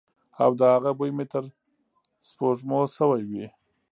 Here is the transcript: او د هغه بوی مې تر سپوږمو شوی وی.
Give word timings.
او 0.43 0.51
د 0.59 0.61
هغه 0.73 0.91
بوی 0.97 1.11
مې 1.17 1.25
تر 1.31 1.43
سپوږمو 2.27 2.81
شوی 2.97 3.21
وی. 3.29 3.45